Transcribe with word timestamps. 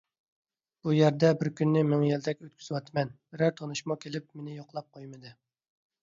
بۇ 0.85 0.93
يەردە 0.99 1.27
بىر 1.41 1.49
كۈننى 1.59 1.83
مىڭ 1.89 2.05
يىلدەك 2.07 2.41
ئۆتكۈزۈۋاتىمەن، 2.45 3.11
بىرەر 3.35 3.53
تونۇشمۇ 3.59 3.97
كېلىپ 4.05 4.25
مېنى 4.39 4.55
يوقلاپ 4.55 4.89
قويمىدى. 4.97 5.35